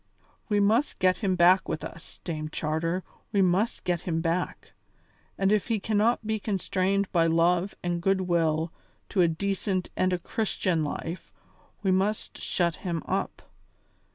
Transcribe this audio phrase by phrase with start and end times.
[0.49, 4.73] We must get him back with us, Dame Charter, we must get him back.
[5.37, 8.71] And if he cannot be constrained by love and goodwill
[9.09, 11.31] to a decent and a Christian life,
[11.83, 13.43] we must shut him up.